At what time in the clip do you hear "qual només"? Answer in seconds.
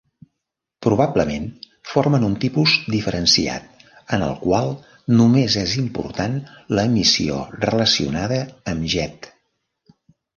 4.45-5.57